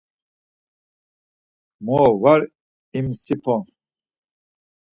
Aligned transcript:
Mo 1.85 1.99
var 2.21 2.41
imsipon. 2.99 3.61